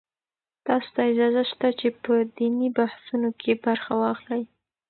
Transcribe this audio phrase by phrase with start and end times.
[0.65, 4.43] تاسو ته اجازه شته چې په دیني بحثونو کې برخه واخلئ.